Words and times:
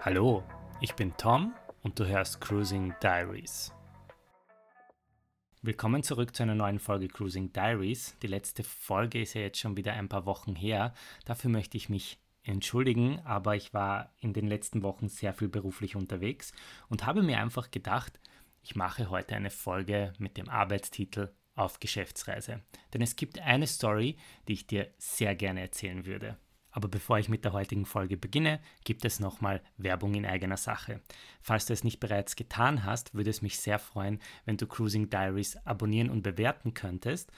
Hallo, 0.00 0.44
ich 0.80 0.94
bin 0.94 1.16
Tom 1.16 1.52
und 1.82 1.98
du 1.98 2.06
hörst 2.06 2.40
Cruising 2.40 2.94
Diaries. 3.02 3.74
Willkommen 5.60 6.04
zurück 6.04 6.36
zu 6.36 6.44
einer 6.44 6.54
neuen 6.54 6.78
Folge 6.78 7.08
Cruising 7.08 7.52
Diaries. 7.52 8.16
Die 8.22 8.28
letzte 8.28 8.62
Folge 8.62 9.20
ist 9.20 9.34
ja 9.34 9.40
jetzt 9.40 9.58
schon 9.58 9.76
wieder 9.76 9.94
ein 9.94 10.08
paar 10.08 10.24
Wochen 10.24 10.54
her. 10.54 10.94
Dafür 11.24 11.50
möchte 11.50 11.76
ich 11.76 11.88
mich 11.88 12.20
entschuldigen, 12.44 13.18
aber 13.24 13.56
ich 13.56 13.74
war 13.74 14.12
in 14.20 14.32
den 14.32 14.46
letzten 14.46 14.84
Wochen 14.84 15.08
sehr 15.08 15.34
viel 15.34 15.48
beruflich 15.48 15.96
unterwegs 15.96 16.52
und 16.88 17.04
habe 17.04 17.24
mir 17.24 17.40
einfach 17.40 17.72
gedacht, 17.72 18.20
ich 18.62 18.76
mache 18.76 19.10
heute 19.10 19.34
eine 19.34 19.50
Folge 19.50 20.12
mit 20.18 20.36
dem 20.36 20.48
Arbeitstitel 20.48 21.34
Auf 21.56 21.80
Geschäftsreise. 21.80 22.62
Denn 22.94 23.02
es 23.02 23.16
gibt 23.16 23.40
eine 23.40 23.66
Story, 23.66 24.16
die 24.46 24.52
ich 24.52 24.68
dir 24.68 24.92
sehr 24.96 25.34
gerne 25.34 25.60
erzählen 25.60 26.06
würde. 26.06 26.38
Aber 26.78 26.86
bevor 26.86 27.18
ich 27.18 27.28
mit 27.28 27.44
der 27.44 27.54
heutigen 27.54 27.86
Folge 27.86 28.16
beginne, 28.16 28.60
gibt 28.84 29.04
es 29.04 29.18
nochmal 29.18 29.60
Werbung 29.78 30.14
in 30.14 30.24
eigener 30.24 30.56
Sache. 30.56 31.00
Falls 31.42 31.66
du 31.66 31.72
es 31.72 31.82
nicht 31.82 31.98
bereits 31.98 32.36
getan 32.36 32.84
hast, 32.84 33.14
würde 33.14 33.30
es 33.30 33.42
mich 33.42 33.58
sehr 33.58 33.80
freuen, 33.80 34.20
wenn 34.44 34.58
du 34.58 34.68
Cruising 34.68 35.10
Diaries 35.10 35.56
abonnieren 35.66 36.08
und 36.08 36.22
bewerten 36.22 36.74
könntest. 36.74 37.32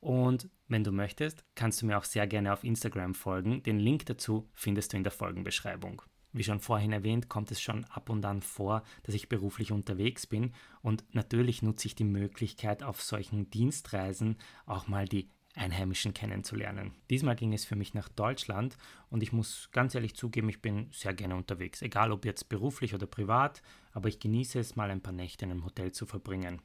Und 0.00 0.48
wenn 0.68 0.82
du 0.82 0.92
möchtest, 0.92 1.44
kannst 1.54 1.82
du 1.82 1.86
mir 1.86 1.98
auch 1.98 2.04
sehr 2.04 2.26
gerne 2.26 2.54
auf 2.54 2.64
Instagram 2.64 3.14
folgen. 3.14 3.62
Den 3.64 3.78
Link 3.78 4.06
dazu 4.06 4.48
findest 4.54 4.94
du 4.94 4.96
in 4.96 5.02
der 5.02 5.12
Folgenbeschreibung. 5.12 6.00
Wie 6.32 6.44
schon 6.44 6.60
vorhin 6.60 6.92
erwähnt, 6.92 7.28
kommt 7.28 7.50
es 7.50 7.60
schon 7.60 7.84
ab 7.84 8.08
und 8.08 8.24
an 8.24 8.40
vor, 8.40 8.82
dass 9.02 9.14
ich 9.14 9.28
beruflich 9.28 9.72
unterwegs 9.72 10.26
bin 10.26 10.54
und 10.80 11.04
natürlich 11.14 11.60
nutze 11.60 11.86
ich 11.86 11.94
die 11.94 12.04
Möglichkeit, 12.04 12.82
auf 12.82 13.02
solchen 13.02 13.50
Dienstreisen 13.50 14.38
auch 14.64 14.88
mal 14.88 15.04
die 15.04 15.28
Einheimischen 15.56 16.14
kennenzulernen. 16.14 16.92
Diesmal 17.10 17.36
ging 17.36 17.52
es 17.52 17.64
für 17.64 17.76
mich 17.76 17.94
nach 17.94 18.08
Deutschland 18.08 18.76
und 19.10 19.22
ich 19.22 19.32
muss 19.32 19.70
ganz 19.72 19.94
ehrlich 19.94 20.14
zugeben, 20.14 20.48
ich 20.48 20.62
bin 20.62 20.88
sehr 20.92 21.14
gerne 21.14 21.34
unterwegs, 21.34 21.82
egal 21.82 22.12
ob 22.12 22.24
jetzt 22.24 22.48
beruflich 22.48 22.94
oder 22.94 23.06
privat, 23.06 23.62
aber 23.92 24.08
ich 24.08 24.20
genieße 24.20 24.58
es 24.58 24.76
mal 24.76 24.90
ein 24.90 25.02
paar 25.02 25.12
Nächte 25.12 25.44
in 25.44 25.50
einem 25.50 25.64
Hotel 25.64 25.92
zu 25.92 26.06
verbringen. 26.06 26.60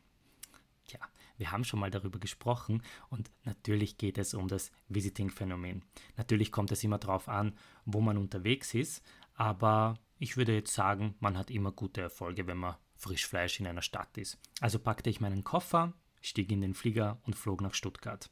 Tja, 0.86 1.00
wir 1.38 1.52
haben 1.52 1.64
schon 1.64 1.80
mal 1.80 1.90
darüber 1.90 2.20
gesprochen 2.20 2.84
und 3.10 3.32
natürlich 3.46 3.98
geht 3.98 4.18
es 4.18 4.34
um 4.34 4.48
das 4.48 4.72
Visiting-Phänomen. 4.90 5.84
Natürlich 6.18 6.52
kommt 6.52 6.72
es 6.72 6.84
immer 6.84 6.98
darauf 6.98 7.30
an, 7.30 7.54
wo 7.86 8.02
man 8.02 8.18
unterwegs 8.18 8.74
ist, 8.74 9.04
aber 9.36 9.96
ich 10.20 10.38
würde 10.38 10.54
jetzt 10.54 10.74
sagen, 10.74 11.16
man 11.20 11.38
hat 11.38 11.50
immer 11.50 11.72
gute 11.72 12.02
Erfolge, 12.02 12.46
wenn 12.46 12.58
man 12.58 12.76
Frischfleisch 12.96 13.60
in 13.60 13.68
einer 13.68 13.82
Stadt 13.82 14.18
ist. 14.18 14.38
Also 14.60 14.78
packte 14.78 15.10
ich 15.10 15.22
meinen 15.22 15.44
Koffer, 15.44 15.94
stieg 16.22 16.52
in 16.52 16.62
den 16.62 16.76
Flieger 16.76 17.20
und 17.24 17.36
flog 17.36 17.62
nach 17.62 17.74
Stuttgart. 17.74 18.30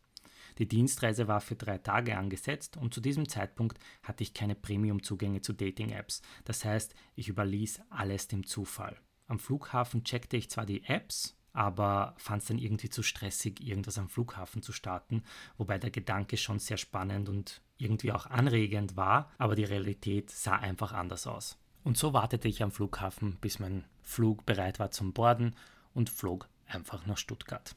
Die 0.59 0.67
Dienstreise 0.67 1.27
war 1.27 1.39
für 1.41 1.55
drei 1.55 1.77
Tage 1.77 2.17
angesetzt 2.17 2.77
und 2.77 2.93
zu 2.93 2.99
diesem 3.01 3.27
Zeitpunkt 3.29 3.79
hatte 4.03 4.23
ich 4.23 4.33
keine 4.33 4.55
Premium-Zugänge 4.55 5.41
zu 5.41 5.53
Dating-Apps. 5.53 6.21
Das 6.43 6.65
heißt, 6.65 6.93
ich 7.15 7.29
überließ 7.29 7.81
alles 7.89 8.27
dem 8.27 8.45
Zufall. 8.45 8.97
Am 9.27 9.39
Flughafen 9.39 10.03
checkte 10.03 10.35
ich 10.35 10.49
zwar 10.49 10.65
die 10.65 10.83
Apps, 10.83 11.37
aber 11.53 12.13
fand 12.17 12.41
es 12.41 12.49
dann 12.49 12.57
irgendwie 12.57 12.89
zu 12.89 13.03
stressig, 13.03 13.65
irgendwas 13.65 13.97
am 13.97 14.09
Flughafen 14.09 14.61
zu 14.61 14.73
starten, 14.73 15.23
wobei 15.57 15.77
der 15.77 15.91
Gedanke 15.91 16.35
schon 16.35 16.59
sehr 16.59 16.77
spannend 16.77 17.29
und 17.29 17.61
irgendwie 17.77 18.11
auch 18.11 18.25
anregend 18.25 18.97
war, 18.97 19.31
aber 19.37 19.55
die 19.55 19.63
Realität 19.63 20.29
sah 20.29 20.57
einfach 20.57 20.91
anders 20.91 21.25
aus. 21.25 21.57
Und 21.83 21.97
so 21.97 22.11
wartete 22.13 22.49
ich 22.49 22.61
am 22.61 22.71
Flughafen, 22.71 23.37
bis 23.39 23.59
mein 23.59 23.85
Flug 24.01 24.45
bereit 24.45 24.79
war 24.79 24.91
zum 24.91 25.13
Borden 25.13 25.55
und 25.93 26.09
flog 26.09 26.49
einfach 26.67 27.05
nach 27.05 27.17
Stuttgart. 27.17 27.75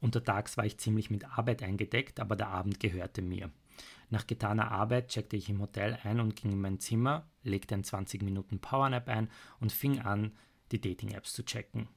Untertags 0.00 0.56
war 0.56 0.64
ich 0.66 0.78
ziemlich 0.78 1.10
mit 1.10 1.24
Arbeit 1.38 1.62
eingedeckt, 1.62 2.20
aber 2.20 2.36
der 2.36 2.48
Abend 2.48 2.80
gehörte 2.80 3.22
mir. 3.22 3.50
Nach 4.10 4.26
getaner 4.26 4.70
Arbeit 4.70 5.08
checkte 5.08 5.36
ich 5.36 5.48
im 5.48 5.60
Hotel 5.60 5.98
ein 6.02 6.20
und 6.20 6.36
ging 6.36 6.52
in 6.52 6.60
mein 6.60 6.78
Zimmer, 6.78 7.28
legte 7.42 7.74
ein 7.74 7.84
20 7.84 8.22
Minuten 8.22 8.60
Powernap 8.60 9.08
ein 9.08 9.30
und 9.60 9.72
fing 9.72 10.00
an, 10.00 10.36
die 10.70 10.80
Dating-Apps 10.80 11.32
zu 11.32 11.44
checken. 11.44 11.88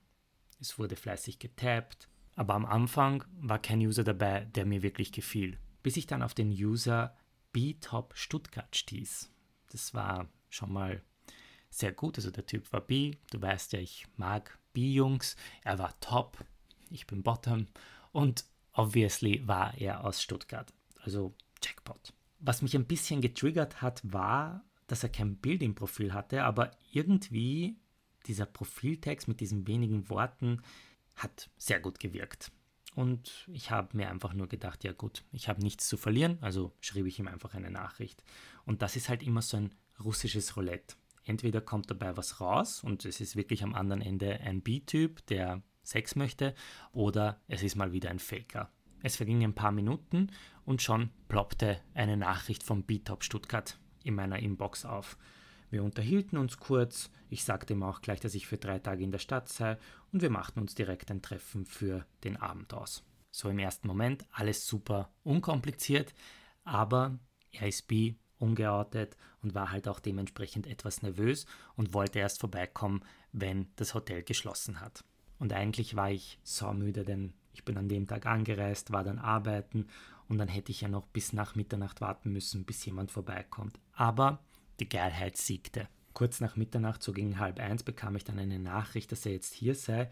Es 0.59 0.80
wurde 0.80 0.95
fleißig 0.95 1.39
getappt, 1.39 2.09
aber 2.36 2.56
am 2.56 2.66
Anfang 2.66 3.23
war 3.40 3.59
kein 3.59 3.79
User 3.79 4.03
dabei, 4.03 4.46
der 4.56 4.66
mir 4.66 4.81
wirklich 4.81 5.12
gefiel, 5.12 5.57
bis 5.84 5.97
ich 5.97 6.07
dann 6.07 6.23
auf 6.23 6.34
den 6.34 6.50
User 6.50 7.16
B-Top 7.52 8.13
Stuttgart 8.16 8.75
stieß. 8.75 9.31
Das 9.72 9.94
war 9.94 10.28
schon 10.50 10.73
mal 10.73 11.02
sehr 11.69 11.91
gut, 11.91 12.18
also 12.18 12.31
der 12.31 12.46
Typ 12.46 12.72
war 12.73 12.81
B, 12.81 13.16
du 13.31 13.41
weißt 13.41 13.73
ja, 13.73 13.79
ich 13.79 14.07
mag 14.16 14.57
B-Jungs, 14.73 15.35
er 15.63 15.78
war 15.78 16.00
top, 16.00 16.44
ich 16.90 17.06
bin 17.06 17.23
Bottom 17.23 17.68
und 18.12 18.46
obviously 18.74 19.47
war 19.47 19.78
er 19.78 20.03
aus 20.03 20.22
Stuttgart. 20.22 20.74
Also 21.02 21.34
Jackpot. 21.64 22.14
Was 22.40 22.62
mich 22.62 22.75
ein 22.75 22.86
bisschen 22.86 23.22
getriggert 23.22 23.81
hat, 23.81 24.02
war, 24.03 24.64
dass 24.88 25.03
er 25.03 25.09
kein 25.09 25.36
Bild 25.36 25.62
im 25.62 25.75
Profil 25.75 26.14
hatte, 26.14 26.44
aber 26.44 26.72
irgendwie 26.92 27.78
dieser 28.25 28.46
Profiltext 28.46 29.28
mit 29.28 29.40
diesen 29.40 29.68
wenigen 29.68 30.09
Worten 30.09 30.62
hat 31.16 31.50
sehr 31.58 31.80
gut 31.80 32.00
gewirkt. 32.00 32.52
Und 32.96 33.47
ich 33.52 33.72
habe 33.72 33.96
mir 33.96 34.09
einfach 34.09 34.34
nur 34.34 34.47
gedacht, 34.47 34.84
ja 34.84 34.94
gut, 34.94 35.24
ich 35.31 35.47
habe 35.47 35.62
nichts 35.62 35.88
zu 35.88 35.96
verlieren, 35.96 36.38
also 36.41 36.74
schrieb 36.81 37.06
ich 37.06 37.20
ihm 37.20 37.28
einfach 37.28 37.53
eine 37.53 37.72
Nachricht. 37.72 38.24
Und 38.66 38.81
das 38.81 38.96
ist 38.96 39.09
halt 39.09 39.24
immer 39.24 39.41
so 39.41 39.58
ein 39.58 39.76
russisches 40.03 40.56
Roulette. 40.56 40.96
Entweder 41.24 41.62
kommt 41.62 41.91
dabei 41.91 42.18
was 42.18 42.41
raus 42.41 42.84
und 42.84 43.06
es 43.06 43.22
ist 43.22 43.36
wirklich 43.36 43.64
am 43.64 43.76
anderen 43.76 44.02
Ende 44.02 44.40
ein 44.40 44.62
B-Typ, 44.62 45.26
der 45.28 45.62
Sex 45.89 46.16
möchte, 46.16 46.53
oder 46.91 47.39
es 47.47 47.63
ist 47.63 47.75
mal 47.75 47.91
wieder 47.91 48.09
ein 48.09 48.19
Faker. 48.19 48.69
Es 49.01 49.16
vergingen 49.16 49.51
ein 49.51 49.55
paar 49.55 49.72
Minuten 49.72 50.31
und 50.66 50.81
schon 50.81 51.09
ploppte 51.27 51.79
eine 51.94 52.17
Nachricht 52.17 52.63
vom 52.63 52.83
B-Top 52.83 53.23
Stuttgart 53.23 53.77
in 54.03 54.16
meiner 54.16 54.39
Inbox 54.39 54.85
auf. 54.85 55.17
Wir 55.69 55.83
unterhielten 55.83 56.38
uns 56.38 56.57
kurz, 56.57 57.09
ich 57.29 57.44
sagte 57.44 57.73
ihm 57.73 57.83
auch 57.83 58.01
gleich, 58.01 58.19
dass 58.19 58.35
ich 58.35 58.47
für 58.47 58.57
drei 58.57 58.79
Tage 58.79 59.03
in 59.03 59.11
der 59.11 59.19
Stadt 59.19 59.49
sei 59.49 59.78
und 60.11 60.22
wir 60.22 60.29
machten 60.29 60.59
uns 60.59 60.75
direkt 60.75 61.11
ein 61.11 61.22
Treffen 61.22 61.66
für 61.66 62.05
den 62.23 62.38
Abend 62.38 62.73
aus. 62.73 63.03
So 63.31 63.49
im 63.49 63.59
ersten 63.59 63.88
Moment 63.88 64.25
alles 64.31 64.66
super 64.66 65.11
unkompliziert, 65.23 66.13
aber 66.63 67.19
er 67.51 67.67
ist 67.67 67.88
bi, 67.88 68.17
ungeoutet 68.39 69.16
und 69.44 69.53
war 69.53 69.72
halt 69.72 69.88
auch 69.88 69.99
dementsprechend 69.99 70.66
etwas 70.66 71.01
nervös 71.01 71.45
und 71.75 71.94
wollte 71.94 72.19
erst 72.19 72.39
vorbeikommen, 72.39 73.01
wenn 73.31 73.67
das 73.75 73.94
Hotel 73.94 74.23
geschlossen 74.23 74.81
hat. 74.81 75.03
Und 75.39 75.53
eigentlich 75.53 75.95
war 75.95 76.11
ich 76.11 76.39
saumüde, 76.44 77.03
denn 77.03 77.33
ich 77.53 77.66
bin 77.66 77.77
an 77.77 77.89
dem 77.89 78.07
Tag 78.07 78.25
angereist, 78.25 78.91
war 78.91 79.03
dann 79.03 79.19
arbeiten 79.19 79.88
und 80.27 80.38
dann 80.38 80.47
hätte 80.47 80.72
ich 80.72 80.81
ja 80.81 80.88
noch 80.88 81.07
bis 81.07 81.33
nach 81.33 81.55
Mitternacht 81.55 82.01
warten 82.01 82.31
müssen, 82.31 82.66
bis 82.66 82.85
jemand 82.85 83.11
vorbeikommt. 83.11 83.79
Aber 83.94 84.39
die 84.79 84.88
Geilheit 84.88 85.38
siegte. 85.38 85.88
Kurz 86.13 86.39
nach 86.39 86.55
Mitternacht, 86.55 87.01
so 87.01 87.13
gegen 87.13 87.39
halb 87.39 87.59
eins, 87.59 87.83
bekam 87.83 88.16
ich 88.16 88.23
dann 88.23 88.39
eine 88.39 88.59
Nachricht, 88.59 89.11
dass 89.11 89.25
er 89.25 89.31
jetzt 89.31 89.53
hier 89.53 89.75
sei. 89.75 90.09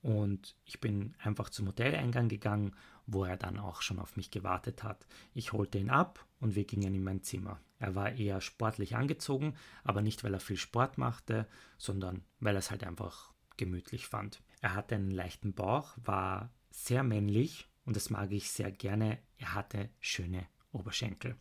Und 0.00 0.56
ich 0.64 0.80
bin 0.80 1.14
einfach 1.22 1.48
zum 1.48 1.68
Hoteleingang 1.68 2.28
gegangen, 2.28 2.74
wo 3.06 3.24
er 3.24 3.36
dann 3.36 3.58
auch 3.58 3.82
schon 3.82 3.98
auf 3.98 4.16
mich 4.16 4.30
gewartet 4.30 4.82
hat. 4.82 5.06
Ich 5.34 5.52
holte 5.52 5.78
ihn 5.78 5.90
ab 5.90 6.26
und 6.40 6.56
wir 6.56 6.64
gingen 6.64 6.94
in 6.94 7.04
mein 7.04 7.22
Zimmer. 7.22 7.60
Er 7.78 7.94
war 7.94 8.12
eher 8.12 8.40
sportlich 8.40 8.96
angezogen, 8.96 9.54
aber 9.84 10.02
nicht, 10.02 10.24
weil 10.24 10.34
er 10.34 10.40
viel 10.40 10.56
Sport 10.56 10.98
machte, 10.98 11.46
sondern 11.78 12.22
weil 12.40 12.56
er 12.56 12.60
es 12.60 12.70
halt 12.70 12.84
einfach 12.84 13.32
gemütlich 13.56 14.06
fand. 14.06 14.40
Er 14.62 14.76
hatte 14.76 14.94
einen 14.94 15.10
leichten 15.10 15.52
Bauch, 15.52 15.92
war 16.02 16.50
sehr 16.70 17.02
männlich 17.02 17.68
und 17.84 17.96
das 17.96 18.10
mag 18.10 18.30
ich 18.30 18.50
sehr 18.50 18.70
gerne. 18.70 19.18
Er 19.36 19.54
hatte 19.54 19.90
schöne 19.98 20.46
Oberschenkel. 20.70 21.36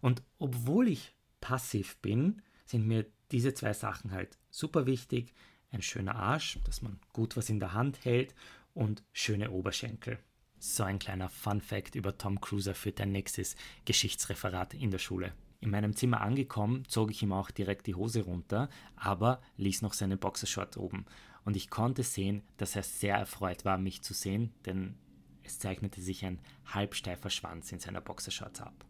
Und 0.00 0.22
obwohl 0.38 0.88
ich 0.88 1.12
passiv 1.40 1.96
bin, 1.98 2.40
sind 2.64 2.86
mir 2.86 3.04
diese 3.32 3.52
zwei 3.52 3.72
Sachen 3.72 4.12
halt 4.12 4.38
super 4.48 4.86
wichtig. 4.86 5.34
Ein 5.70 5.82
schöner 5.82 6.14
Arsch, 6.14 6.60
dass 6.64 6.82
man 6.82 7.00
gut 7.12 7.36
was 7.36 7.50
in 7.50 7.58
der 7.58 7.74
Hand 7.74 8.04
hält 8.04 8.34
und 8.74 9.02
schöne 9.12 9.50
Oberschenkel. 9.50 10.20
So 10.58 10.84
ein 10.84 11.00
kleiner 11.00 11.28
Fun 11.28 11.60
Fact 11.60 11.96
über 11.96 12.16
Tom 12.16 12.40
Cruiser 12.40 12.76
für 12.76 12.92
dein 12.92 13.10
nächstes 13.10 13.56
Geschichtsreferat 13.84 14.74
in 14.74 14.92
der 14.92 14.98
Schule. 14.98 15.32
In 15.58 15.70
meinem 15.70 15.96
Zimmer 15.96 16.20
angekommen, 16.20 16.84
zog 16.86 17.10
ich 17.10 17.22
ihm 17.22 17.32
auch 17.32 17.50
direkt 17.50 17.88
die 17.88 17.94
Hose 17.96 18.22
runter, 18.22 18.68
aber 18.94 19.40
ließ 19.56 19.82
noch 19.82 19.92
seine 19.92 20.16
Boxershort 20.16 20.76
oben 20.76 21.06
und 21.44 21.56
ich 21.56 21.70
konnte 21.70 22.02
sehen, 22.02 22.42
dass 22.56 22.76
er 22.76 22.82
sehr 22.82 23.16
erfreut 23.16 23.64
war, 23.64 23.78
mich 23.78 24.02
zu 24.02 24.14
sehen, 24.14 24.52
denn 24.64 24.96
es 25.42 25.58
zeichnete 25.58 26.00
sich 26.00 26.24
ein 26.24 26.40
halbsteifer 26.66 27.30
Schwanz 27.30 27.72
in 27.72 27.80
seiner 27.80 28.00
Boxershorts 28.00 28.60
ab. 28.60 28.84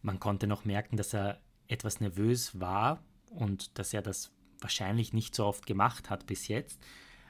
Man 0.00 0.18
konnte 0.18 0.46
noch 0.46 0.64
merken, 0.64 0.96
dass 0.96 1.14
er 1.14 1.40
etwas 1.68 2.00
nervös 2.00 2.58
war 2.58 3.04
und 3.30 3.78
dass 3.78 3.94
er 3.94 4.02
das 4.02 4.32
wahrscheinlich 4.58 5.12
nicht 5.12 5.34
so 5.34 5.44
oft 5.44 5.66
gemacht 5.66 6.10
hat 6.10 6.26
bis 6.26 6.48
jetzt. 6.48 6.80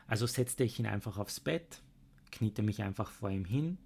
Also 0.07 0.27
setzte 0.27 0.65
ich 0.65 0.79
ihn 0.79 0.87
einfach 0.87 1.19
aufs 1.19 1.41
Bett, 1.41 1.83
kniete 2.31 2.63
mich 2.63 2.83
einfach 2.83 3.11
vor 3.11 3.31
ihm 3.31 3.45
hin, 3.45 3.79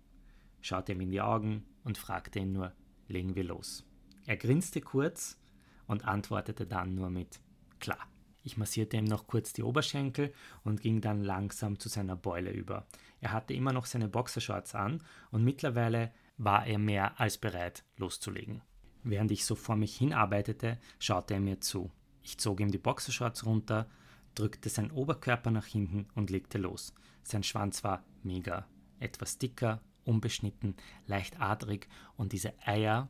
schaute 0.60 0.92
ihm 0.92 1.00
in 1.00 1.10
die 1.10 1.20
Augen 1.20 1.64
und 1.84 1.98
fragte 1.98 2.38
ihn 2.38 2.52
nur, 2.52 2.72
legen 3.08 3.34
wir 3.34 3.44
los. 3.44 3.84
Er 4.26 4.36
grinste 4.36 4.80
kurz 4.80 5.38
und 5.86 6.04
antwortete 6.04 6.66
dann 6.66 6.94
nur 6.94 7.10
mit 7.10 7.40
klar. 7.78 8.06
Ich 8.46 8.56
massierte 8.56 8.96
ihm 8.96 9.06
noch 9.06 9.26
kurz 9.26 9.52
die 9.52 9.64
Oberschenkel 9.64 10.32
und 10.62 10.80
ging 10.80 11.00
dann 11.00 11.20
langsam 11.20 11.80
zu 11.80 11.88
seiner 11.88 12.14
Beule 12.14 12.52
über. 12.52 12.86
Er 13.20 13.32
hatte 13.32 13.54
immer 13.54 13.72
noch 13.72 13.86
seine 13.86 14.08
Boxershorts 14.08 14.76
an 14.76 15.02
und 15.32 15.42
mittlerweile 15.42 16.12
war 16.36 16.64
er 16.64 16.78
mehr 16.78 17.18
als 17.18 17.38
bereit 17.38 17.84
loszulegen. 17.96 18.62
Während 19.02 19.32
ich 19.32 19.44
so 19.44 19.56
vor 19.56 19.74
mich 19.74 19.96
hinarbeitete, 19.96 20.78
schaute 21.00 21.34
er 21.34 21.40
mir 21.40 21.60
zu. 21.60 21.90
Ich 22.22 22.38
zog 22.38 22.60
ihm 22.60 22.70
die 22.70 22.78
Boxershorts 22.78 23.44
runter, 23.44 23.88
drückte 24.36 24.68
seinen 24.68 24.92
Oberkörper 24.92 25.50
nach 25.50 25.66
hinten 25.66 26.06
und 26.14 26.30
legte 26.30 26.58
los. 26.58 26.94
Sein 27.24 27.42
Schwanz 27.42 27.82
war 27.82 28.04
mega. 28.22 28.68
Etwas 29.00 29.38
dicker, 29.38 29.82
unbeschnitten, 30.04 30.76
leicht 31.08 31.40
adrig 31.40 31.88
und 32.16 32.30
diese 32.30 32.54
Eier 32.64 33.08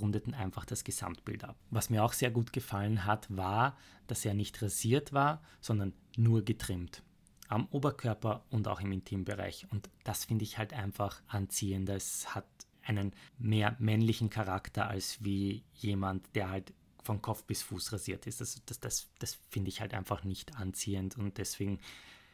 rundeten 0.00 0.34
einfach 0.34 0.64
das 0.64 0.84
Gesamtbild 0.84 1.44
ab. 1.44 1.56
Was 1.70 1.90
mir 1.90 2.04
auch 2.04 2.12
sehr 2.12 2.30
gut 2.30 2.52
gefallen 2.52 3.04
hat, 3.04 3.26
war, 3.34 3.76
dass 4.06 4.24
er 4.24 4.34
nicht 4.34 4.60
rasiert 4.62 5.12
war, 5.12 5.42
sondern 5.60 5.92
nur 6.16 6.44
getrimmt. 6.44 7.02
Am 7.48 7.66
Oberkörper 7.66 8.44
und 8.50 8.68
auch 8.68 8.80
im 8.80 8.92
Intimbereich. 8.92 9.66
Und 9.70 9.90
das 10.04 10.24
finde 10.24 10.44
ich 10.44 10.58
halt 10.58 10.72
einfach 10.72 11.22
anziehender. 11.26 11.96
Es 11.96 12.34
hat 12.34 12.46
einen 12.82 13.12
mehr 13.38 13.76
männlichen 13.78 14.30
Charakter 14.30 14.88
als 14.88 15.22
wie 15.22 15.64
jemand, 15.74 16.34
der 16.34 16.50
halt 16.50 16.72
von 17.02 17.20
Kopf 17.20 17.44
bis 17.44 17.62
Fuß 17.62 17.92
rasiert 17.92 18.26
ist. 18.26 18.40
Das, 18.40 18.62
das, 18.64 18.80
das, 18.80 19.08
das 19.18 19.38
finde 19.50 19.68
ich 19.68 19.80
halt 19.80 19.94
einfach 19.94 20.24
nicht 20.24 20.56
anziehend 20.56 21.18
und 21.18 21.38
deswegen 21.38 21.80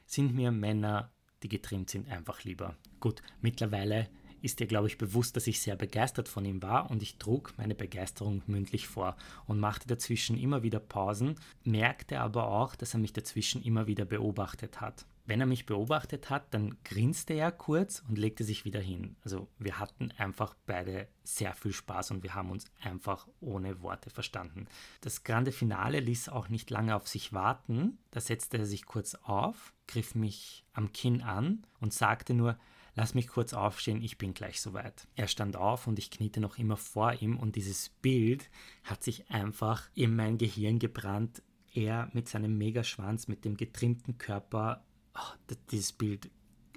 sind 0.06 0.34
mir 0.34 0.50
Männer, 0.50 1.10
die 1.42 1.48
getrimmt 1.48 1.90
sind, 1.90 2.08
einfach 2.08 2.44
lieber. 2.44 2.76
Gut, 3.00 3.22
mittlerweile 3.40 4.08
ist 4.42 4.60
dir, 4.60 4.66
glaube 4.66 4.86
ich, 4.86 4.98
bewusst, 4.98 5.36
dass 5.36 5.46
ich 5.46 5.60
sehr 5.60 5.76
begeistert 5.76 6.28
von 6.28 6.44
ihm 6.44 6.62
war 6.62 6.90
und 6.90 7.02
ich 7.02 7.18
trug 7.18 7.52
meine 7.56 7.74
Begeisterung 7.74 8.42
mündlich 8.46 8.86
vor 8.86 9.16
und 9.46 9.60
machte 9.60 9.88
dazwischen 9.88 10.38
immer 10.38 10.62
wieder 10.62 10.80
Pausen, 10.80 11.36
merkte 11.64 12.20
aber 12.20 12.48
auch, 12.48 12.74
dass 12.74 12.94
er 12.94 13.00
mich 13.00 13.12
dazwischen 13.12 13.62
immer 13.62 13.86
wieder 13.86 14.04
beobachtet 14.04 14.80
hat. 14.80 15.06
Wenn 15.28 15.42
er 15.42 15.46
mich 15.46 15.66
beobachtet 15.66 16.30
hat, 16.30 16.54
dann 16.54 16.78
grinste 16.84 17.34
er 17.34 17.52
kurz 17.52 18.02
und 18.08 18.16
legte 18.16 18.44
sich 18.44 18.64
wieder 18.64 18.80
hin. 18.80 19.14
Also 19.22 19.46
wir 19.58 19.78
hatten 19.78 20.10
einfach 20.16 20.54
beide 20.64 21.06
sehr 21.22 21.52
viel 21.52 21.74
Spaß 21.74 22.12
und 22.12 22.22
wir 22.22 22.34
haben 22.34 22.50
uns 22.50 22.64
einfach 22.80 23.28
ohne 23.40 23.82
Worte 23.82 24.08
verstanden. 24.08 24.68
Das 25.02 25.24
grande 25.24 25.52
Finale 25.52 26.00
ließ 26.00 26.30
auch 26.30 26.48
nicht 26.48 26.70
lange 26.70 26.96
auf 26.96 27.06
sich 27.08 27.34
warten. 27.34 27.98
Da 28.10 28.20
setzte 28.20 28.56
er 28.56 28.64
sich 28.64 28.86
kurz 28.86 29.16
auf, 29.16 29.74
griff 29.86 30.14
mich 30.14 30.64
am 30.72 30.92
Kinn 30.92 31.20
an 31.20 31.66
und 31.78 31.92
sagte 31.92 32.32
nur, 32.32 32.58
lass 32.98 33.14
mich 33.14 33.28
kurz 33.28 33.52
aufstehen, 33.52 34.02
ich 34.02 34.18
bin 34.18 34.34
gleich 34.34 34.60
soweit. 34.60 35.06
Er 35.14 35.28
stand 35.28 35.54
auf 35.54 35.86
und 35.86 36.00
ich 36.00 36.10
kniete 36.10 36.40
noch 36.40 36.58
immer 36.58 36.76
vor 36.76 37.12
ihm 37.12 37.38
und 37.38 37.54
dieses 37.54 37.90
Bild 37.90 38.50
hat 38.82 39.04
sich 39.04 39.30
einfach 39.30 39.88
in 39.94 40.16
mein 40.16 40.36
Gehirn 40.36 40.80
gebrannt. 40.80 41.40
Er 41.72 42.10
mit 42.12 42.28
seinem 42.28 42.58
Megaschwanz, 42.58 43.28
mit 43.28 43.44
dem 43.44 43.56
getrimmten 43.56 44.18
Körper, 44.18 44.84
oh, 45.14 45.54
dieses 45.70 45.92
Bild 45.92 46.28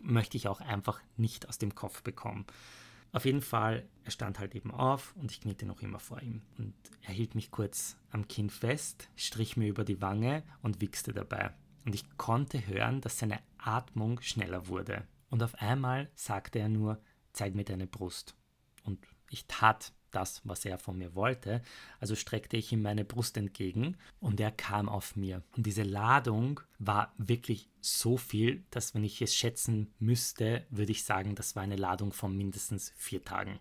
möchte 0.03 0.37
ich 0.37 0.47
auch 0.47 0.61
einfach 0.61 1.01
nicht 1.17 1.49
aus 1.49 1.57
dem 1.57 1.73
Kopf 1.73 2.03
bekommen. 2.03 2.45
Auf 3.13 3.25
jeden 3.25 3.41
Fall, 3.41 3.89
er 4.03 4.11
stand 4.11 4.37
halt 4.37 4.53
eben 4.53 4.69
auf 4.69 5.15
und 5.15 5.31
ich 5.31 5.41
kniete 5.41 5.65
noch 5.65 5.81
immer 5.81 5.99
vor 5.99 6.21
ihm. 6.21 6.43
Und 6.59 6.75
er 7.01 7.15
hielt 7.15 7.33
mich 7.33 7.49
kurz 7.49 7.97
am 8.11 8.27
Kinn 8.27 8.51
fest, 8.51 9.09
strich 9.15 9.57
mir 9.57 9.67
über 9.67 9.83
die 9.83 10.01
Wange 10.01 10.43
und 10.61 10.81
wichste 10.81 11.13
dabei. 11.13 11.51
Und 11.83 11.95
ich 11.95 12.05
konnte 12.17 12.67
hören, 12.67 13.01
dass 13.01 13.17
seine 13.17 13.39
Atmung 13.57 14.21
schneller 14.21 14.67
wurde. 14.67 15.07
Und 15.31 15.41
auf 15.41 15.55
einmal 15.55 16.11
sagte 16.13 16.59
er 16.59 16.69
nur, 16.69 17.01
zeig 17.33 17.55
mir 17.55 17.63
deine 17.63 17.87
Brust. 17.87 18.35
Und 18.83 18.99
ich 19.29 19.45
tat 19.47 19.93
das, 20.11 20.41
was 20.43 20.65
er 20.65 20.77
von 20.77 20.97
mir 20.97 21.15
wollte, 21.15 21.61
also 22.01 22.15
streckte 22.15 22.57
ich 22.57 22.71
ihm 22.73 22.81
meine 22.81 23.05
Brust 23.05 23.37
entgegen 23.37 23.95
und 24.19 24.41
er 24.41 24.51
kam 24.51 24.89
auf 24.89 25.15
mir. 25.15 25.41
Und 25.55 25.65
diese 25.65 25.83
Ladung 25.83 26.59
war 26.79 27.13
wirklich 27.17 27.69
so 27.79 28.17
viel, 28.17 28.65
dass 28.71 28.93
wenn 28.93 29.05
ich 29.05 29.21
es 29.21 29.33
schätzen 29.33 29.93
müsste, 29.99 30.65
würde 30.69 30.91
ich 30.91 31.05
sagen, 31.05 31.33
das 31.35 31.55
war 31.55 31.63
eine 31.63 31.77
Ladung 31.77 32.11
von 32.11 32.37
mindestens 32.37 32.91
vier 32.97 33.23
Tagen. 33.23 33.59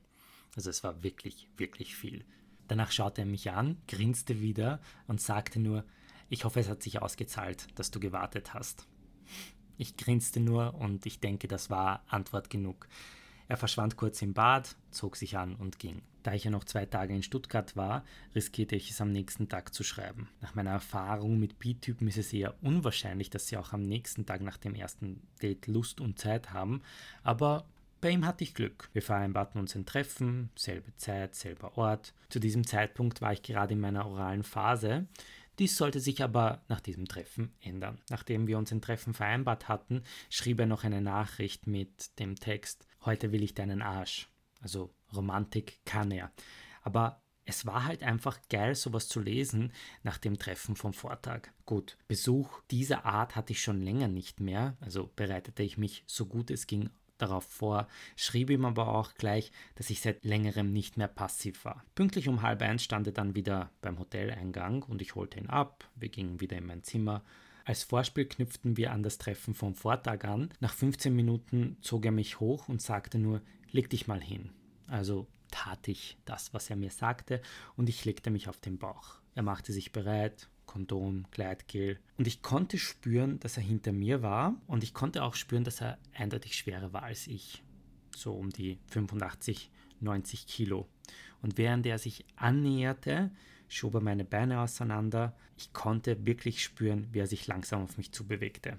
Also 0.57 0.71
es 0.71 0.83
war 0.83 1.05
wirklich, 1.05 1.49
wirklich 1.57 1.95
viel. 1.95 2.25
Danach 2.67 2.91
schaute 2.91 3.23
er 3.23 3.27
mich 3.27 3.51
an, 3.51 3.81
grinste 3.87 4.41
wieder 4.41 4.81
und 5.07 5.21
sagte 5.21 5.61
nur, 5.61 5.85
ich 6.29 6.45
hoffe, 6.45 6.61
es 6.61 6.69
hat 6.69 6.83
sich 6.83 7.01
ausgezahlt, 7.01 7.67
dass 7.79 7.91
du 7.91 8.01
gewartet 8.01 8.55
hast. 8.55 8.87
Ich 9.81 9.97
grinste 9.97 10.41
nur 10.41 10.75
und 10.75 11.07
ich 11.07 11.21
denke, 11.21 11.49
das 11.49 11.71
war 11.71 12.05
Antwort 12.07 12.51
genug. 12.51 12.87
Er 13.49 13.57
verschwand 13.57 13.97
kurz 13.97 14.21
im 14.21 14.35
Bad, 14.35 14.77
zog 14.91 15.17
sich 15.17 15.39
an 15.39 15.55
und 15.55 15.79
ging. 15.79 16.03
Da 16.23 16.35
ich 16.35 16.45
ja 16.45 16.51
noch 16.51 16.65
zwei 16.65 16.85
Tage 16.85 17.15
in 17.15 17.23
Stuttgart 17.23 17.75
war, 17.77 18.05
riskierte 18.35 18.77
ich 18.77 18.91
es 18.91 19.01
am 19.01 19.11
nächsten 19.11 19.49
Tag 19.49 19.73
zu 19.73 19.83
schreiben. 19.83 20.29
Nach 20.43 20.55
meiner 20.55 20.73
Erfahrung 20.73 21.39
mit 21.39 21.59
B-Typen 21.59 22.09
ist 22.09 22.19
es 22.19 22.31
eher 22.31 22.63
unwahrscheinlich, 22.63 23.31
dass 23.31 23.49
sie 23.49 23.57
auch 23.57 23.73
am 23.73 23.81
nächsten 23.81 24.27
Tag 24.27 24.43
nach 24.43 24.59
dem 24.59 24.75
ersten 24.75 25.23
Date 25.41 25.67
Lust 25.67 26.03
und 26.03 26.19
Zeit 26.19 26.53
haben, 26.53 26.83
aber 27.23 27.65
bei 28.03 28.11
ihm 28.11 28.27
hatte 28.27 28.45
ich 28.45 28.55
Glück. 28.55 28.89
Wir 28.95 29.03
vereinbarten 29.03 29.61
uns 29.61 29.75
ein 29.75 29.85
Treffen, 29.85 30.49
selbe 30.57 30.95
Zeit, 30.97 31.35
selber 31.35 31.77
Ort. 31.77 32.15
Zu 32.31 32.39
diesem 32.39 32.67
Zeitpunkt 32.67 33.21
war 33.21 33.35
ich 33.35 33.43
gerade 33.43 33.75
in 33.75 33.81
meiner 33.81 34.07
oralen 34.07 34.43
Phase. 34.43 35.07
Dies 35.61 35.77
sollte 35.77 36.01
sich 36.01 36.25
aber 36.25 36.65
nach 36.69 36.81
diesem 36.81 37.07
Treffen 37.07 37.55
ändern. 37.61 38.01
Nachdem 38.09 38.47
wir 38.47 38.57
uns 38.57 38.73
ein 38.73 38.81
Treffen 38.81 39.13
vereinbart 39.13 39.69
hatten, 39.69 40.03
schrieb 40.31 40.59
er 40.59 40.65
noch 40.67 40.85
eine 40.85 41.03
Nachricht 41.03 41.67
mit 41.67 42.19
dem 42.19 42.37
Text 42.37 42.87
Heute 43.05 43.31
will 43.31 43.43
ich 43.43 43.55
deinen 43.55 43.83
Arsch. 43.83 44.31
Also 44.63 44.95
Romantik 45.15 45.81
kann 45.85 46.11
er. 46.11 46.33
Aber 46.81 47.23
es 47.45 47.67
war 47.67 47.85
halt 47.85 48.03
einfach 48.03 48.39
geil, 48.49 48.75
sowas 48.75 49.07
zu 49.09 49.21
lesen 49.21 49.73
nach 50.03 50.17
dem 50.17 50.39
Treffen 50.39 50.77
vom 50.77 50.95
Vortag. 50.95 51.49
Gut, 51.67 51.99
Besuch 52.09 52.63
dieser 52.71 53.05
Art 53.05 53.37
hatte 53.37 53.53
ich 53.53 53.61
schon 53.61 53.83
länger 53.83 54.09
nicht 54.09 54.41
mehr, 54.41 54.79
also 54.81 55.11
bereitete 55.15 55.63
ich 55.63 55.77
mich 55.77 56.05
so 56.07 56.25
gut 56.25 56.51
es 56.51 56.67
ging 56.67 56.89
darauf 57.23 57.45
vor, 57.45 57.89
schrieb 58.17 58.51
ihm 58.51 58.65
aber 58.65 58.89
auch 58.89 59.15
gleich, 59.15 59.53
dass 59.75 59.91
ich 59.91 60.01
seit 60.01 60.25
längerem 60.25 60.73
nicht 60.73 60.97
mehr 60.97 61.09
passiv 61.09 61.65
war. 61.65 61.85
Pünktlich 61.95 62.29
um 62.29 62.43
halb 62.43 62.63
eins 62.63 62.83
stand 62.83 63.07
er 63.07 63.13
dann 63.13 63.35
wieder 63.35 63.71
beim 63.81 63.99
Hoteleingang 63.99 64.83
und 64.83 65.03
ich 65.03 65.15
holte 65.15 65.39
ihn 65.39 65.49
ab. 65.49 65.89
Wir 65.97 66.09
gingen 66.09 66.41
wieder 66.41 66.57
in 66.57 66.67
mein 66.67 66.83
Zimmer. 66.83 67.23
Als 67.65 67.85
Vorspiel 67.85 68.27
knüpften 68.27 68.77
wir 68.77 68.93
an 68.93 69.03
das 69.03 69.19
Treffen 69.19 69.55
vom 69.55 69.75
Vortag 69.75 70.25
an. 70.25 70.51
Nach 70.61 70.73
15 70.73 71.15
Minuten 71.15 71.77
zog 71.81 72.05
er 72.05 72.13
mich 72.13 72.41
hoch 72.41 72.69
und 72.69 72.83
sagte 72.83 73.19
nur, 73.19 73.43
leg 73.71 73.91
dich 73.91 74.07
mal 74.07 74.21
hin. 74.21 74.51
Also 74.87 75.27
tat 75.51 75.87
ich 75.89 76.17
das, 76.25 76.55
was 76.55 76.71
er 76.71 76.77
mir 76.77 76.91
sagte, 76.91 77.41
und 77.77 77.89
ich 77.89 78.05
legte 78.05 78.31
mich 78.31 78.49
auf 78.49 78.59
den 78.61 78.79
Bauch. 78.79 79.21
Er 79.35 79.43
machte 79.43 79.73
sich 79.73 79.93
bereit, 79.93 80.49
Kondom, 80.71 81.25
Gleitgel. 81.33 81.99
Und 82.17 82.29
ich 82.29 82.43
konnte 82.43 82.79
spüren, 82.79 83.41
dass 83.41 83.57
er 83.57 83.63
hinter 83.65 83.91
mir 83.91 84.23
war 84.23 84.55
und 84.69 84.85
ich 84.85 84.95
konnte 84.95 85.25
auch 85.25 85.35
spüren, 85.35 85.65
dass 85.65 85.81
er 85.81 85.99
eindeutig 86.15 86.57
schwerer 86.57 86.93
war 86.93 87.03
als 87.03 87.27
ich. 87.27 87.65
So 88.15 88.35
um 88.35 88.51
die 88.51 88.79
85, 88.87 89.69
90 89.99 90.47
Kilo. 90.47 90.87
Und 91.43 91.59
während 91.59 91.87
er 91.87 91.99
sich 91.99 92.25
annäherte, 92.37 93.33
schob 93.67 93.95
er 93.95 94.01
meine 94.01 94.25
Beine 94.25 94.61
auseinander. 94.61 95.37
Ich 95.57 95.73
konnte 95.73 96.25
wirklich 96.25 96.63
spüren, 96.63 97.09
wie 97.11 97.19
er 97.19 97.27
sich 97.27 97.49
langsam 97.49 97.83
auf 97.83 97.99
mich 97.99 98.13
zubewegte. 98.13 98.79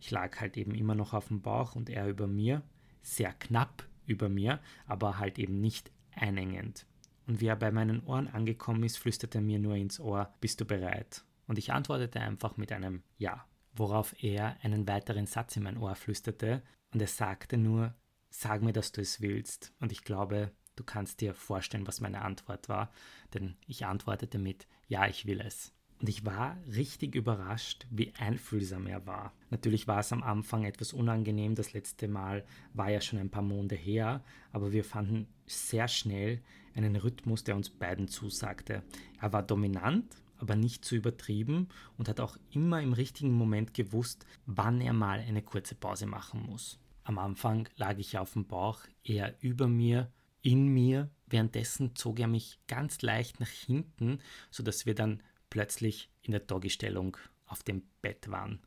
Ich 0.00 0.10
lag 0.10 0.40
halt 0.40 0.56
eben 0.56 0.74
immer 0.74 0.96
noch 0.96 1.14
auf 1.14 1.28
dem 1.28 1.40
Bauch 1.40 1.76
und 1.76 1.88
er 1.88 2.08
über 2.08 2.26
mir, 2.26 2.62
sehr 3.00 3.32
knapp 3.32 3.86
über 4.06 4.28
mir, 4.28 4.58
aber 4.86 5.18
halt 5.18 5.38
eben 5.38 5.60
nicht 5.60 5.92
einengend. 6.16 6.84
Und 7.28 7.42
wie 7.42 7.46
er 7.46 7.56
bei 7.56 7.70
meinen 7.70 8.02
Ohren 8.04 8.26
angekommen 8.26 8.82
ist, 8.82 8.98
flüsterte 8.98 9.38
er 9.38 9.42
mir 9.42 9.58
nur 9.58 9.76
ins 9.76 10.00
Ohr, 10.00 10.34
bist 10.40 10.60
du 10.60 10.64
bereit? 10.64 11.24
Und 11.46 11.58
ich 11.58 11.72
antwortete 11.72 12.20
einfach 12.20 12.56
mit 12.56 12.72
einem 12.72 13.02
Ja, 13.18 13.44
worauf 13.74 14.20
er 14.22 14.56
einen 14.62 14.88
weiteren 14.88 15.26
Satz 15.26 15.54
in 15.56 15.62
mein 15.62 15.76
Ohr 15.76 15.94
flüsterte 15.94 16.62
und 16.92 17.00
er 17.00 17.06
sagte 17.06 17.58
nur, 17.58 17.94
sag 18.30 18.62
mir, 18.62 18.72
dass 18.72 18.92
du 18.92 19.02
es 19.02 19.20
willst. 19.20 19.74
Und 19.78 19.92
ich 19.92 20.04
glaube, 20.04 20.52
du 20.74 20.84
kannst 20.84 21.20
dir 21.20 21.34
vorstellen, 21.34 21.86
was 21.86 22.00
meine 22.00 22.22
Antwort 22.22 22.70
war, 22.70 22.90
denn 23.34 23.56
ich 23.66 23.84
antwortete 23.84 24.38
mit 24.38 24.66
Ja, 24.86 25.06
ich 25.06 25.26
will 25.26 25.42
es. 25.42 25.74
Und 26.00 26.08
ich 26.08 26.24
war 26.24 26.56
richtig 26.74 27.14
überrascht, 27.14 27.86
wie 27.90 28.12
einfühlsam 28.18 28.86
er 28.86 29.06
war. 29.06 29.32
Natürlich 29.50 29.88
war 29.88 29.98
es 29.98 30.12
am 30.12 30.22
Anfang 30.22 30.64
etwas 30.64 30.92
unangenehm, 30.92 31.56
das 31.56 31.72
letzte 31.72 32.06
Mal 32.06 32.44
war 32.72 32.90
ja 32.90 33.00
schon 33.00 33.18
ein 33.18 33.30
paar 33.30 33.42
Monate 33.42 33.74
her, 33.74 34.22
aber 34.52 34.72
wir 34.72 34.84
fanden 34.84 35.26
sehr 35.46 35.88
schnell 35.88 36.40
einen 36.74 36.94
Rhythmus, 36.94 37.42
der 37.42 37.56
uns 37.56 37.70
beiden 37.70 38.06
zusagte. 38.06 38.84
Er 39.20 39.32
war 39.32 39.42
dominant, 39.42 40.22
aber 40.38 40.54
nicht 40.54 40.84
zu 40.84 40.94
übertrieben 40.94 41.68
und 41.96 42.08
hat 42.08 42.20
auch 42.20 42.36
immer 42.52 42.80
im 42.80 42.92
richtigen 42.92 43.32
Moment 43.32 43.74
gewusst, 43.74 44.24
wann 44.46 44.80
er 44.80 44.92
mal 44.92 45.18
eine 45.18 45.42
kurze 45.42 45.74
Pause 45.74 46.06
machen 46.06 46.46
muss. 46.46 46.78
Am 47.02 47.18
Anfang 47.18 47.68
lag 47.76 47.98
ich 47.98 48.18
auf 48.18 48.34
dem 48.34 48.46
Bauch, 48.46 48.80
eher 49.02 49.34
über 49.40 49.66
mir, 49.66 50.12
in 50.42 50.68
mir. 50.68 51.10
Währenddessen 51.26 51.96
zog 51.96 52.20
er 52.20 52.28
mich 52.28 52.60
ganz 52.68 53.02
leicht 53.02 53.40
nach 53.40 53.48
hinten, 53.48 54.20
sodass 54.50 54.86
wir 54.86 54.94
dann 54.94 55.22
plötzlich 55.50 56.10
in 56.22 56.32
der 56.32 56.40
Doggy-Stellung 56.40 57.16
auf 57.46 57.62
dem 57.62 57.82
Bett 58.02 58.30
waren. 58.30 58.60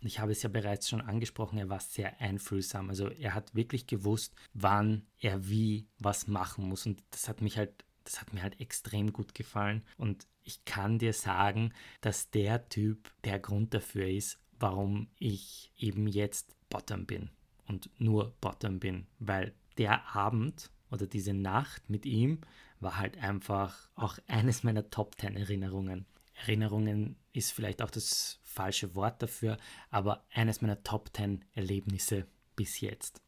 Und 0.00 0.06
ich 0.06 0.20
habe 0.20 0.30
es 0.30 0.42
ja 0.42 0.48
bereits 0.48 0.88
schon 0.88 1.00
angesprochen, 1.00 1.58
er 1.58 1.68
war 1.68 1.80
sehr 1.80 2.20
einfühlsam. 2.20 2.88
Also 2.88 3.08
er 3.08 3.34
hat 3.34 3.54
wirklich 3.54 3.86
gewusst, 3.86 4.34
wann 4.54 5.06
er 5.18 5.48
wie 5.48 5.88
was 5.98 6.28
machen 6.28 6.68
muss. 6.68 6.86
Und 6.86 7.02
das 7.10 7.28
hat 7.28 7.40
mich 7.40 7.58
halt 7.58 7.84
das 8.08 8.22
hat 8.22 8.32
mir 8.32 8.42
halt 8.42 8.58
extrem 8.58 9.12
gut 9.12 9.34
gefallen. 9.34 9.82
Und 9.98 10.26
ich 10.42 10.64
kann 10.64 10.98
dir 10.98 11.12
sagen, 11.12 11.74
dass 12.00 12.30
der 12.30 12.68
Typ 12.70 13.12
der 13.24 13.38
Grund 13.38 13.74
dafür 13.74 14.08
ist, 14.08 14.38
warum 14.58 15.08
ich 15.18 15.70
eben 15.76 16.06
jetzt 16.08 16.56
Bottom 16.70 17.04
bin. 17.04 17.30
Und 17.66 17.90
nur 18.00 18.34
Bottom 18.40 18.80
bin. 18.80 19.06
Weil 19.18 19.52
der 19.76 20.16
Abend 20.16 20.70
oder 20.90 21.06
diese 21.06 21.34
Nacht 21.34 21.90
mit 21.90 22.06
ihm 22.06 22.40
war 22.80 22.96
halt 22.96 23.18
einfach 23.18 23.90
auch 23.94 24.18
eines 24.26 24.62
meiner 24.62 24.88
Top 24.88 25.20
10 25.20 25.36
Erinnerungen. 25.36 26.06
Erinnerungen 26.40 27.16
ist 27.32 27.52
vielleicht 27.52 27.82
auch 27.82 27.90
das 27.90 28.40
falsche 28.42 28.94
Wort 28.94 29.22
dafür, 29.22 29.56
aber 29.90 30.24
eines 30.32 30.60
meiner 30.60 30.82
Top 30.82 31.10
10 31.14 31.44
Erlebnisse 31.54 32.26
bis 32.56 32.80
jetzt. 32.80 33.20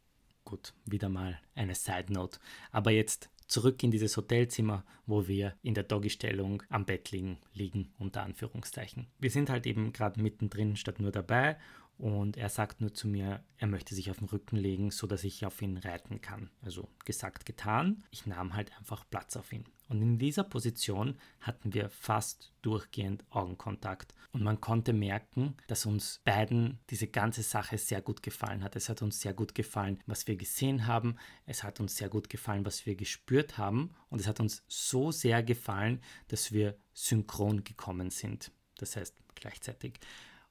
Gut, 0.45 0.75
wieder 0.85 1.09
mal 1.09 1.41
eine 1.55 1.75
Side 1.75 2.13
Note. 2.13 2.39
Aber 2.73 2.91
jetzt 2.91 3.31
zurück 3.47 3.83
in 3.83 3.91
dieses 3.91 4.17
Hotelzimmer, 4.17 4.85
wo 5.07 5.29
wir 5.29 5.55
in 5.63 5.75
der 5.75 5.85
Doggy-Stellung 5.85 6.63
am 6.69 6.87
Bett 6.87 7.11
liegen, 7.11 7.39
liegen, 7.53 7.93
unter 7.99 8.23
Anführungszeichen. 8.23 9.09
Wir 9.19 9.31
sind 9.31 9.51
halt 9.51 9.67
eben 9.67 9.93
gerade 9.93 10.21
mittendrin 10.21 10.77
statt 10.77 11.01
nur 11.01 11.13
dabei 11.13 11.57
und 12.01 12.39
er 12.39 12.49
sagt 12.49 12.81
nur 12.81 12.95
zu 12.95 13.09
mir, 13.09 13.45
er 13.59 13.67
möchte 13.67 13.95
sich 13.95 14.11
auf 14.11 14.19
den 14.19 14.29
Rücken 14.29 14.57
legen, 14.57 14.91
so 14.91 15.07
dass 15.07 15.23
ich 15.23 15.45
auf 15.45 15.61
ihn 15.61 15.77
reiten 15.77 16.23
kann. 16.23 16.49
Also 16.63 16.89
gesagt, 17.05 17.45
getan. 17.45 18.05
Ich 18.11 18.25
nahm 18.25 18.55
halt 18.55 18.73
einfach 18.79 19.05
Platz 19.11 19.37
auf 19.37 19.53
ihn. 19.53 19.67
Und 19.87 20.01
in 20.01 20.19
dieser 20.19 20.45
Position 20.45 21.19
hatten 21.41 21.75
wir 21.75 21.91
fast 21.91 22.55
durchgehend 22.63 23.23
Augenkontakt. 23.29 24.15
Und 24.33 24.43
man 24.43 24.63
konnte 24.63 24.95
merken, 24.95 25.57
dass 25.67 25.85
uns 25.85 26.23
beiden 26.25 26.79
diese 26.89 27.07
ganze 27.07 27.43
Sache 27.43 27.77
sehr 27.77 28.01
gut 28.01 28.23
gefallen 28.23 28.65
hat. 28.65 28.77
Es 28.77 28.89
hat 28.89 29.03
uns 29.03 29.21
sehr 29.21 29.35
gut 29.35 29.55
gefallen, 29.55 29.99
was 30.07 30.27
wir 30.27 30.37
gesehen 30.37 30.87
haben. 30.87 31.17
Es 31.45 31.63
hat 31.63 31.81
uns 31.81 31.97
sehr 31.97 32.09
gut 32.09 32.31
gefallen, 32.31 32.65
was 32.65 32.87
wir 32.87 32.95
gespürt 32.95 33.59
haben. 33.59 33.91
Und 34.09 34.23
es 34.23 34.27
hat 34.27 34.41
uns 34.41 34.63
so 34.69 35.11
sehr 35.11 35.43
gefallen, 35.43 36.01
dass 36.29 36.51
wir 36.51 36.79
synchron 36.95 37.63
gekommen 37.63 38.09
sind. 38.09 38.53
Das 38.79 38.97
heißt 38.97 39.15
gleichzeitig. 39.35 40.01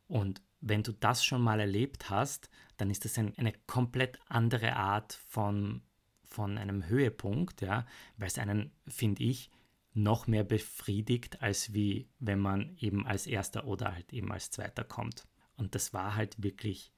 Und 0.10 0.42
wenn 0.60 0.84
du 0.84 0.92
das 0.92 1.24
schon 1.24 1.42
mal 1.42 1.60
erlebt 1.62 2.10
hast, 2.10 2.50
dann 2.78 2.89
ist 2.89 3.06
das 3.06 3.18
ein, 3.18 3.38
eine 3.38 3.54
komplett 3.68 4.20
andere 4.28 4.75
Art 4.75 5.13
von, 5.13 5.84
von 6.25 6.58
einem 6.58 6.88
Höhepunkt, 6.88 7.62
ja, 7.62 7.86
weil 8.18 8.28
es 8.28 8.38
einen, 8.38 8.72
finde 8.88 9.24
ich, 9.24 9.51
noch 9.94 10.28
mehr 10.28 10.44
befriedigt, 10.44 11.42
als 11.42 11.74
wie 11.74 12.10
wenn 12.20 12.39
man 12.39 12.75
eben 12.78 13.06
als 13.06 13.28
erster 13.28 13.66
oder 13.66 13.94
halt 13.94 14.12
eben 14.12 14.32
als 14.32 14.51
zweiter 14.51 14.84
kommt. 14.84 15.28
Und 15.56 15.75
das 15.75 15.94
war 15.94 16.16
halt 16.16 16.42
wirklich 16.42 16.92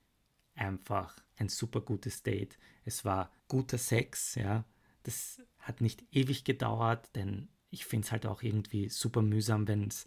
einfach 0.55 1.21
ein 1.35 1.49
super 1.49 1.81
gutes 1.81 2.23
Date. 2.23 2.57
Es 2.85 3.03
war 3.05 3.31
guter 3.47 3.77
Sex, 3.77 4.35
ja. 4.35 4.65
Das 5.03 5.41
hat 5.57 5.81
nicht 5.81 6.03
ewig 6.11 6.43
gedauert, 6.43 7.09
denn 7.15 7.49
ich 7.69 7.85
finde 7.85 8.05
es 8.05 8.11
halt 8.11 8.25
auch 8.25 8.41
irgendwie 8.41 8.89
super 8.89 9.21
mühsam, 9.21 9.67
wenn 9.67 9.87
es 9.87 10.05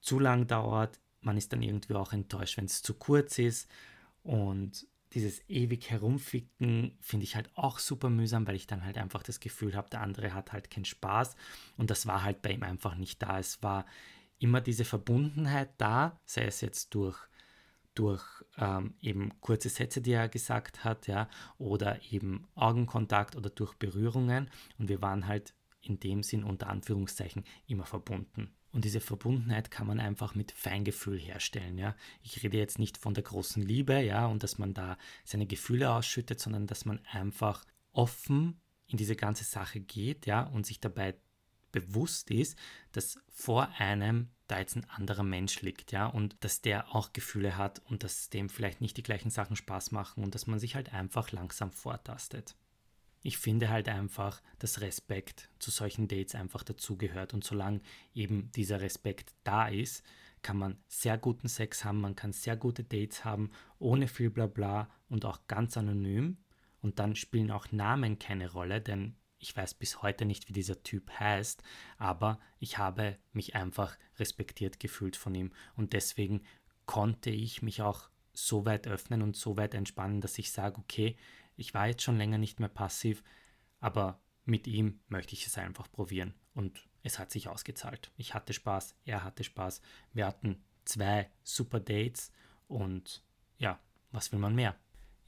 zu 0.00 0.18
lang 0.18 0.46
dauert 0.46 0.98
man 1.22 1.36
ist 1.36 1.52
dann 1.52 1.62
irgendwie 1.62 1.94
auch 1.94 2.12
enttäuscht, 2.12 2.56
wenn 2.56 2.66
es 2.66 2.82
zu 2.82 2.94
kurz 2.94 3.38
ist. 3.38 3.68
Und 4.22 4.86
dieses 5.14 5.48
ewig 5.48 5.90
herumficken 5.90 6.96
finde 7.00 7.24
ich 7.24 7.36
halt 7.36 7.50
auch 7.54 7.78
super 7.78 8.10
mühsam, 8.10 8.46
weil 8.46 8.56
ich 8.56 8.66
dann 8.66 8.84
halt 8.84 8.98
einfach 8.98 9.22
das 9.22 9.40
Gefühl 9.40 9.74
habe, 9.76 9.90
der 9.90 10.00
andere 10.00 10.34
hat 10.34 10.52
halt 10.52 10.70
keinen 10.70 10.84
Spaß. 10.84 11.36
Und 11.76 11.90
das 11.90 12.06
war 12.06 12.22
halt 12.22 12.42
bei 12.42 12.52
ihm 12.52 12.62
einfach 12.62 12.94
nicht 12.94 13.22
da. 13.22 13.38
Es 13.38 13.62
war 13.62 13.86
immer 14.38 14.60
diese 14.60 14.84
Verbundenheit 14.84 15.70
da, 15.78 16.20
sei 16.24 16.44
es 16.44 16.60
jetzt 16.60 16.94
durch 16.94 17.16
durch 17.94 18.24
ähm, 18.56 18.94
eben 19.02 19.38
kurze 19.40 19.68
Sätze, 19.68 20.00
die 20.00 20.12
er 20.12 20.28
gesagt 20.28 20.82
hat, 20.84 21.06
ja, 21.06 21.28
oder 21.58 22.00
eben 22.10 22.48
Augenkontakt 22.54 23.36
oder 23.36 23.50
durch 23.50 23.74
Berührungen. 23.74 24.50
Und 24.78 24.88
wir 24.88 25.02
waren 25.02 25.26
halt 25.26 25.52
in 25.82 26.00
dem 26.00 26.22
Sinn 26.22 26.44
unter 26.44 26.68
Anführungszeichen 26.68 27.44
immer 27.66 27.84
verbunden. 27.84 28.54
Und 28.72 28.86
diese 28.86 29.00
Verbundenheit 29.00 29.70
kann 29.70 29.86
man 29.86 30.00
einfach 30.00 30.34
mit 30.34 30.52
Feingefühl 30.52 31.18
herstellen. 31.18 31.76
Ja? 31.76 31.94
Ich 32.22 32.42
rede 32.42 32.56
jetzt 32.56 32.78
nicht 32.78 32.96
von 32.96 33.12
der 33.12 33.22
großen 33.22 33.62
Liebe, 33.62 34.00
ja, 34.00 34.26
und 34.26 34.42
dass 34.42 34.58
man 34.58 34.72
da 34.72 34.96
seine 35.24 35.46
Gefühle 35.46 35.92
ausschüttet, 35.92 36.40
sondern 36.40 36.66
dass 36.66 36.86
man 36.86 37.00
einfach 37.10 37.64
offen 37.92 38.60
in 38.86 38.96
diese 38.96 39.16
ganze 39.16 39.44
Sache 39.44 39.80
geht, 39.80 40.24
ja, 40.26 40.42
und 40.42 40.64
sich 40.64 40.80
dabei 40.80 41.14
bewusst 41.70 42.30
ist, 42.30 42.58
dass 42.92 43.18
vor 43.28 43.68
einem 43.78 44.30
da 44.46 44.58
jetzt 44.58 44.76
ein 44.76 44.88
anderer 44.90 45.22
Mensch 45.22 45.60
liegt, 45.62 45.92
ja, 45.92 46.06
und 46.06 46.36
dass 46.40 46.62
der 46.62 46.94
auch 46.94 47.12
Gefühle 47.12 47.56
hat 47.58 47.82
und 47.86 48.04
dass 48.04 48.30
dem 48.30 48.48
vielleicht 48.48 48.80
nicht 48.80 48.96
die 48.96 49.02
gleichen 49.02 49.30
Sachen 49.30 49.56
Spaß 49.56 49.92
machen 49.92 50.24
und 50.24 50.34
dass 50.34 50.46
man 50.46 50.58
sich 50.58 50.74
halt 50.74 50.92
einfach 50.92 51.30
langsam 51.32 51.72
vortastet 51.72 52.54
ich 53.22 53.38
finde 53.38 53.70
halt 53.70 53.88
einfach, 53.88 54.42
dass 54.58 54.80
Respekt 54.80 55.48
zu 55.58 55.70
solchen 55.70 56.08
Dates 56.08 56.34
einfach 56.34 56.64
dazugehört. 56.64 57.34
Und 57.34 57.44
solange 57.44 57.80
eben 58.14 58.50
dieser 58.52 58.80
Respekt 58.80 59.34
da 59.44 59.68
ist, 59.68 60.04
kann 60.42 60.56
man 60.56 60.76
sehr 60.88 61.18
guten 61.18 61.48
Sex 61.48 61.84
haben, 61.84 62.00
man 62.00 62.16
kann 62.16 62.32
sehr 62.32 62.56
gute 62.56 62.82
Dates 62.82 63.24
haben, 63.24 63.50
ohne 63.78 64.08
viel 64.08 64.28
Blabla 64.28 64.90
und 65.08 65.24
auch 65.24 65.46
ganz 65.46 65.76
anonym. 65.76 66.38
Und 66.80 66.98
dann 66.98 67.14
spielen 67.14 67.52
auch 67.52 67.70
Namen 67.70 68.18
keine 68.18 68.50
Rolle, 68.50 68.80
denn 68.80 69.14
ich 69.38 69.56
weiß 69.56 69.74
bis 69.74 70.02
heute 70.02 70.24
nicht, 70.24 70.48
wie 70.48 70.52
dieser 70.52 70.82
Typ 70.82 71.10
heißt, 71.18 71.62
aber 71.98 72.40
ich 72.58 72.78
habe 72.78 73.18
mich 73.32 73.54
einfach 73.54 73.96
respektiert 74.18 74.80
gefühlt 74.80 75.16
von 75.16 75.34
ihm. 75.34 75.52
Und 75.76 75.92
deswegen 75.92 76.42
konnte 76.86 77.30
ich 77.30 77.62
mich 77.62 77.82
auch 77.82 78.08
so 78.32 78.64
weit 78.64 78.86
öffnen 78.86 79.22
und 79.22 79.36
so 79.36 79.56
weit 79.56 79.74
entspannen, 79.74 80.20
dass 80.20 80.38
ich 80.38 80.52
sage, 80.52 80.78
okay, 80.78 81.16
ich 81.56 81.74
war 81.74 81.86
jetzt 81.86 82.02
schon 82.02 82.18
länger 82.18 82.38
nicht 82.38 82.60
mehr 82.60 82.68
passiv, 82.68 83.22
aber 83.80 84.20
mit 84.44 84.66
ihm 84.66 85.00
möchte 85.08 85.34
ich 85.34 85.46
es 85.46 85.58
einfach 85.58 85.90
probieren. 85.90 86.34
Und 86.54 86.88
es 87.02 87.18
hat 87.18 87.30
sich 87.30 87.48
ausgezahlt. 87.48 88.10
Ich 88.16 88.34
hatte 88.34 88.52
Spaß, 88.52 88.96
er 89.04 89.24
hatte 89.24 89.44
Spaß. 89.44 89.80
Wir 90.12 90.26
hatten 90.26 90.62
zwei 90.84 91.30
super 91.42 91.80
Dates 91.80 92.32
und 92.68 93.22
ja, 93.58 93.78
was 94.10 94.32
will 94.32 94.38
man 94.38 94.54
mehr? 94.54 94.76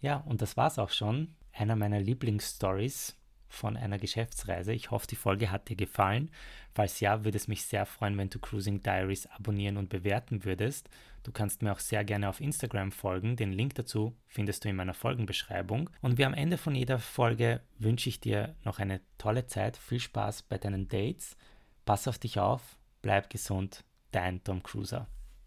Ja, 0.00 0.18
und 0.18 0.42
das 0.42 0.56
war's 0.56 0.78
auch 0.78 0.90
schon. 0.90 1.34
Einer 1.52 1.76
meiner 1.76 2.00
Lieblingsstories 2.00 3.16
von 3.54 3.76
einer 3.76 3.98
Geschäftsreise. 3.98 4.72
Ich 4.72 4.90
hoffe, 4.90 5.06
die 5.06 5.16
Folge 5.16 5.50
hat 5.50 5.68
dir 5.68 5.76
gefallen. 5.76 6.30
Falls 6.74 7.00
ja, 7.00 7.24
würde 7.24 7.36
es 7.36 7.48
mich 7.48 7.64
sehr 7.64 7.86
freuen, 7.86 8.18
wenn 8.18 8.30
du 8.30 8.38
Cruising 8.38 8.82
Diaries 8.82 9.26
abonnieren 9.26 9.76
und 9.76 9.88
bewerten 9.88 10.44
würdest. 10.44 10.90
Du 11.22 11.32
kannst 11.32 11.62
mir 11.62 11.72
auch 11.72 11.78
sehr 11.78 12.04
gerne 12.04 12.28
auf 12.28 12.40
Instagram 12.40 12.92
folgen. 12.92 13.36
Den 13.36 13.52
Link 13.52 13.74
dazu 13.74 14.14
findest 14.26 14.64
du 14.64 14.68
in 14.68 14.76
meiner 14.76 14.94
Folgenbeschreibung. 14.94 15.88
Und 16.02 16.18
wie 16.18 16.24
am 16.24 16.34
Ende 16.34 16.58
von 16.58 16.74
jeder 16.74 16.98
Folge 16.98 17.60
wünsche 17.78 18.08
ich 18.08 18.20
dir 18.20 18.54
noch 18.64 18.78
eine 18.78 19.00
tolle 19.16 19.46
Zeit. 19.46 19.76
Viel 19.76 20.00
Spaß 20.00 20.42
bei 20.42 20.58
deinen 20.58 20.88
Dates. 20.88 21.36
Pass 21.86 22.08
auf 22.08 22.18
dich 22.18 22.38
auf, 22.38 22.76
bleib 23.02 23.30
gesund. 23.30 23.84
Dein 24.10 24.44
Tom 24.44 24.62
Cruiser. 24.62 25.08